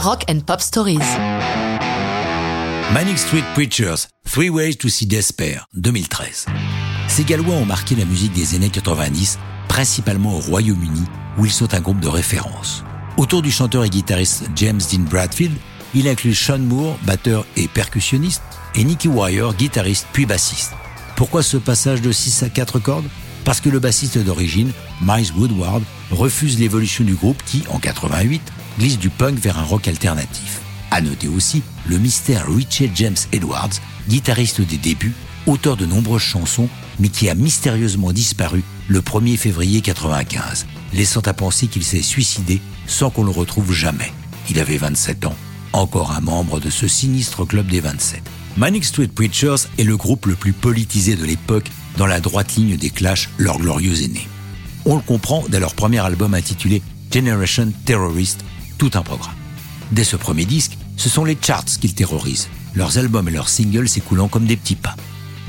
Rock 0.00 0.24
and 0.30 0.40
Pop 0.46 0.60
Stories. 0.60 1.18
Manic 2.92 3.18
Street 3.18 3.42
Preachers, 3.54 4.06
Three 4.24 4.48
Ways 4.48 4.76
to 4.76 4.88
See 4.88 5.06
Despair, 5.06 5.66
2013. 5.74 6.46
Ces 7.08 7.24
Gallois 7.24 7.56
ont 7.56 7.64
marqué 7.64 7.96
la 7.96 8.04
musique 8.04 8.32
des 8.32 8.54
années 8.54 8.70
90, 8.70 9.40
principalement 9.66 10.36
au 10.36 10.38
Royaume-Uni, 10.38 11.02
où 11.36 11.46
ils 11.46 11.52
sont 11.52 11.74
un 11.74 11.80
groupe 11.80 11.98
de 11.98 12.06
référence. 12.06 12.84
Autour 13.16 13.42
du 13.42 13.50
chanteur 13.50 13.84
et 13.84 13.90
guitariste 13.90 14.44
James 14.54 14.80
Dean 14.92 15.00
Bradfield, 15.00 15.56
il 15.94 16.06
inclut 16.06 16.34
Sean 16.34 16.60
Moore, 16.60 16.96
batteur 17.04 17.44
et 17.56 17.66
percussionniste, 17.66 18.42
et 18.76 18.84
Nicky 18.84 19.08
Wire, 19.08 19.52
guitariste 19.54 20.06
puis 20.12 20.26
bassiste. 20.26 20.74
Pourquoi 21.16 21.42
ce 21.42 21.56
passage 21.56 22.02
de 22.02 22.12
6 22.12 22.44
à 22.44 22.48
4 22.48 22.78
cordes? 22.78 23.08
Parce 23.44 23.60
que 23.60 23.68
le 23.68 23.80
bassiste 23.80 24.18
d'origine, 24.18 24.70
Miles 25.00 25.32
Woodward, 25.36 25.82
refuse 26.12 26.60
l'évolution 26.60 27.02
du 27.02 27.14
groupe 27.14 27.42
qui, 27.44 27.64
en 27.70 27.80
88, 27.80 28.42
glisse 28.78 28.98
du 28.98 29.10
punk 29.10 29.38
vers 29.38 29.58
un 29.58 29.64
rock 29.64 29.88
alternatif. 29.88 30.60
À 30.90 31.00
noter 31.00 31.28
aussi 31.28 31.62
le 31.86 31.98
mystère 31.98 32.46
Richard 32.48 32.90
James 32.94 33.16
Edwards, 33.32 33.70
guitariste 34.08 34.60
des 34.60 34.78
débuts, 34.78 35.14
auteur 35.46 35.76
de 35.76 35.84
nombreuses 35.84 36.22
chansons, 36.22 36.68
mais 36.98 37.08
qui 37.08 37.28
a 37.28 37.34
mystérieusement 37.34 38.12
disparu 38.12 38.62
le 38.88 39.00
1er 39.00 39.36
février 39.36 39.80
95, 39.80 40.66
laissant 40.94 41.20
à 41.20 41.34
penser 41.34 41.66
qu'il 41.66 41.84
s'est 41.84 42.02
suicidé 42.02 42.60
sans 42.86 43.10
qu'on 43.10 43.24
le 43.24 43.30
retrouve 43.30 43.72
jamais. 43.72 44.12
Il 44.48 44.58
avait 44.60 44.78
27 44.78 45.26
ans, 45.26 45.36
encore 45.72 46.12
un 46.12 46.20
membre 46.20 46.60
de 46.60 46.70
ce 46.70 46.88
sinistre 46.88 47.44
club 47.44 47.66
des 47.66 47.80
27. 47.80 48.22
Manic 48.56 48.84
Street 48.84 49.08
Preachers 49.08 49.68
est 49.78 49.84
le 49.84 49.96
groupe 49.96 50.26
le 50.26 50.34
plus 50.34 50.52
politisé 50.52 51.16
de 51.16 51.24
l'époque 51.24 51.70
dans 51.96 52.06
la 52.06 52.20
droite 52.20 52.56
ligne 52.56 52.76
des 52.76 52.90
Clash, 52.90 53.28
leur 53.38 53.58
glorieux 53.58 54.02
aîné. 54.02 54.26
On 54.84 54.96
le 54.96 55.02
comprend 55.02 55.44
dès 55.48 55.60
leur 55.60 55.74
premier 55.74 55.98
album 55.98 56.34
intitulé 56.34 56.82
Generation 57.12 57.72
Terrorist, 57.84 58.44
tout 58.78 58.90
un 58.94 59.02
programme. 59.02 59.34
Dès 59.92 60.04
ce 60.04 60.16
premier 60.16 60.44
disque, 60.44 60.78
ce 60.96 61.08
sont 61.08 61.24
les 61.24 61.36
charts 61.40 61.64
qu'ils 61.64 61.94
terrorisent, 61.94 62.48
leurs 62.74 62.98
albums 62.98 63.28
et 63.28 63.32
leurs 63.32 63.48
singles 63.48 63.88
s'écoulant 63.88 64.28
comme 64.28 64.46
des 64.46 64.56
petits 64.56 64.76
pas. 64.76 64.96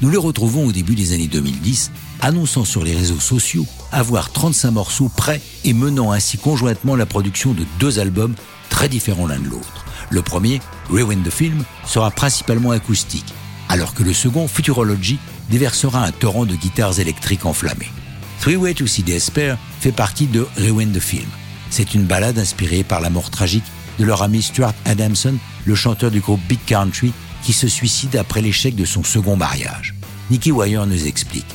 Nous 0.01 0.09
les 0.09 0.17
retrouvons 0.17 0.65
au 0.65 0.71
début 0.71 0.95
des 0.95 1.13
années 1.13 1.27
2010, 1.27 1.91
annonçant 2.21 2.65
sur 2.65 2.83
les 2.83 2.95
réseaux 2.95 3.19
sociaux 3.19 3.65
avoir 3.91 4.31
35 4.31 4.71
morceaux 4.71 5.09
prêts 5.09 5.41
et 5.65 5.73
menant 5.73 6.11
ainsi 6.11 6.37
conjointement 6.37 6.95
la 6.95 7.05
production 7.05 7.53
de 7.53 7.65
deux 7.79 7.99
albums 7.99 8.35
très 8.69 8.87
différents 8.87 9.27
l'un 9.27 9.39
de 9.39 9.47
l'autre. 9.49 9.85
Le 10.09 10.21
premier, 10.21 10.61
Rewind 10.89 11.23
the 11.23 11.29
Film, 11.29 11.63
sera 11.85 12.11
principalement 12.11 12.71
acoustique, 12.71 13.33
alors 13.67 13.93
que 13.93 14.03
le 14.03 14.13
second, 14.13 14.47
Futurology, 14.47 15.19
déversera 15.49 16.05
un 16.05 16.11
torrent 16.11 16.45
de 16.45 16.55
guitares 16.55 16.99
électriques 16.99 17.45
enflammées. 17.45 17.91
Three 18.39 18.55
Way 18.55 18.75
to 18.75 18.87
See 18.87 19.03
Despair 19.03 19.57
fait 19.81 19.91
partie 19.91 20.27
de 20.27 20.47
Rewind 20.57 20.95
the 20.95 21.01
Film. 21.01 21.27
C'est 21.69 21.93
une 21.93 22.05
balade 22.05 22.39
inspirée 22.39 22.83
par 22.83 23.01
la 23.01 23.09
mort 23.09 23.29
tragique 23.29 23.63
de 23.99 24.05
leur 24.05 24.21
ami 24.23 24.41
Stuart 24.41 24.73
Adamson, 24.85 25.35
le 25.65 25.75
chanteur 25.75 26.11
du 26.11 26.19
groupe 26.19 26.41
Big 26.47 26.59
Country, 26.65 27.13
qui 27.43 27.53
se 27.53 27.67
suicide 27.67 28.15
après 28.15 28.41
l'échec 28.41 28.75
de 28.75 28.85
son 28.85 29.03
second 29.03 29.35
mariage. 29.35 29.95
Nicky 30.31 30.51
Wire 30.51 30.85
nous 30.85 31.07
explique. 31.07 31.45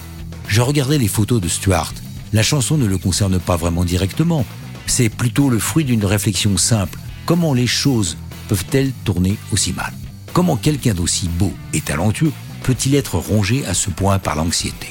Je 0.49 0.61
regardais 0.61 0.99
les 0.99 1.09
photos 1.09 1.41
de 1.41 1.49
Stuart. 1.49 1.95
La 2.33 2.43
chanson 2.43 2.77
ne 2.77 2.87
le 2.87 2.99
concerne 2.99 3.39
pas 3.39 3.57
vraiment 3.57 3.85
directement. 3.85 4.45
C'est 4.87 5.09
plutôt 5.09 5.49
le 5.49 5.59
fruit 5.59 5.85
d'une 5.85 6.05
réflexion 6.05 6.57
simple. 6.57 6.99
Comment 7.27 7.55
les 7.55 7.67
choses 7.67 8.17
peuvent-elles 8.49 8.93
tourner 9.05 9.37
aussi 9.53 9.73
mal? 9.73 9.93
Comment 10.33 10.57
quelqu'un 10.57 10.95
d'aussi 10.95 11.29
beau 11.29 11.53
et 11.73 11.81
talentueux 11.81 12.33
peut-il 12.63 12.95
être 12.95 13.17
rongé 13.17 13.65
à 13.67 13.75
ce 13.75 13.91
point 13.91 14.19
par 14.19 14.35
l'anxiété? 14.35 14.89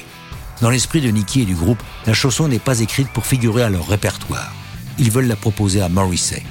Dans 0.60 0.70
l'esprit 0.70 1.00
de 1.00 1.10
Nicky 1.10 1.42
et 1.42 1.44
du 1.44 1.54
groupe, 1.54 1.82
la 2.06 2.14
chanson 2.14 2.48
n'est 2.48 2.58
pas 2.58 2.80
écrite 2.80 3.08
pour 3.08 3.26
figurer 3.26 3.62
à 3.62 3.68
leur 3.68 3.86
répertoire. 3.86 4.52
Ils 4.98 5.10
veulent 5.10 5.26
la 5.26 5.36
proposer 5.36 5.80
à 5.80 5.88
Morrissey. 5.88 6.42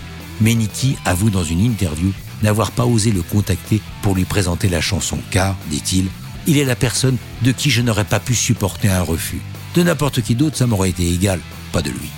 Nicky 0.42 0.98
avoue 1.06 1.30
dans 1.30 1.44
une 1.44 1.62
interview 1.62 2.12
n'avoir 2.42 2.72
pas 2.72 2.86
osé 2.86 3.12
le 3.12 3.22
contacter 3.22 3.82
pour 4.02 4.16
lui 4.16 4.26
présenter 4.26 4.68
la 4.68 4.82
chanson 4.82 5.18
car, 5.32 5.56
dit-il, 5.70 6.08
il 6.46 6.58
est 6.58 6.66
la 6.66 6.76
personne 6.76 7.18
de 7.42 7.52
qui 7.52 7.70
je 7.70 7.82
n'aurais 7.82 8.04
pas 8.04 8.20
pu 8.20 8.36
supporter 8.36 8.90
un 8.90 9.02
refus. 9.02 9.42
De 9.76 9.84
n'importe 9.84 10.22
qui 10.22 10.36
d'autre, 10.36 10.58
ça 10.58 10.68
m'aurait 10.68 10.90
été 10.90 11.10
égal, 11.10 11.40
pas 11.72 11.82
de 11.82 11.90
lui. 11.90 12.10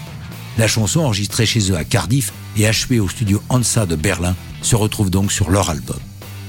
La 0.57 0.67
chanson 0.67 1.01
enregistrée 1.01 1.45
chez 1.45 1.71
eux 1.71 1.77
à 1.77 1.83
Cardiff 1.83 2.33
et 2.57 2.65
achevée 2.65 2.99
au 2.99 3.07
studio 3.07 3.41
Hansa 3.49 3.85
de 3.85 3.95
Berlin 3.95 4.35
se 4.61 4.75
retrouve 4.75 5.09
donc 5.09 5.31
sur 5.31 5.51
leur 5.51 5.69
album. 5.69 5.99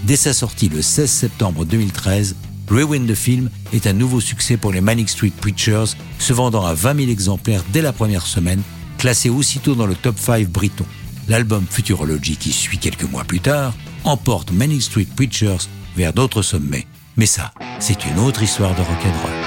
Dès 0.05 0.17
sa 0.17 0.33
sortie 0.33 0.69
le 0.69 0.81
16 0.81 1.11
septembre 1.11 1.65
2013, 1.65 2.37
Rewind 2.71 3.09
the 3.09 3.15
Film 3.15 3.51
est 3.73 3.87
un 3.87 3.93
nouveau 3.93 4.21
succès 4.21 4.57
pour 4.57 4.73
les 4.73 4.81
Manic 4.81 5.09
Street 5.09 5.33
Preachers, 5.41 5.97
se 6.19 6.33
vendant 6.33 6.65
à 6.65 6.75
20 6.75 6.99
000 6.99 7.11
exemplaires 7.11 7.65
dès 7.73 7.83
la 7.83 7.93
première 7.93 8.27
semaine, 8.27 8.63
classé 9.07 9.31
aussitôt 9.31 9.77
dans 9.77 9.87
le 9.87 9.95
top 9.95 10.19
5 10.19 10.49
briton. 10.49 10.85
L'album 11.29 11.65
Futurology 11.71 12.35
qui 12.35 12.51
suit 12.51 12.79
quelques 12.79 13.05
mois 13.05 13.23
plus 13.23 13.39
tard 13.39 13.73
emporte 14.03 14.51
Manic 14.51 14.83
Street 14.83 15.07
Preachers 15.15 15.69
vers 15.95 16.13
d'autres 16.13 16.43
sommets. 16.43 16.89
Mais 17.17 17.27
ça, 17.27 17.53
c'est 17.79 18.05
une 18.05 18.19
autre 18.19 18.43
histoire 18.43 18.75
de 18.75 18.81
rock'n'roll. 18.81 19.46